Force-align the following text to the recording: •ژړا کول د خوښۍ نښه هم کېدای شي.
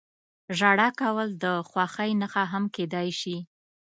•ژړا 0.57 0.89
کول 0.99 1.27
د 1.43 1.45
خوښۍ 1.69 2.11
نښه 2.21 2.43
هم 2.51 2.63
کېدای 2.75 3.09
شي. 3.19 3.37